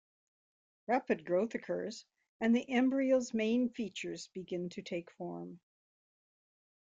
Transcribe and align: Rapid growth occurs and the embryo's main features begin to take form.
Rapid 0.87 1.25
growth 1.25 1.53
occurs 1.53 2.05
and 2.39 2.55
the 2.55 2.67
embryo's 2.67 3.35
main 3.35 3.69
features 3.69 4.29
begin 4.33 4.67
to 4.69 4.81
take 4.81 5.11
form. 5.11 5.59